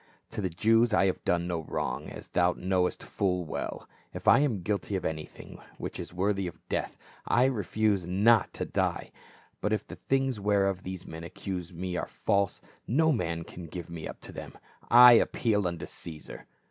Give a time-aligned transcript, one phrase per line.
[0.31, 3.87] To the Jews I have done no wrong, as thou knowest full well.
[4.15, 8.65] If I am guilty of anything which is worthy of death, I refuse not to
[8.65, 9.19] "C^ESAREM APPELLO/" 419 die;
[9.61, 13.91] but if the things whereof these men accuse me are false, no man can give
[13.91, 14.57] me up to them.
[14.89, 16.47] I appeal unto Caesar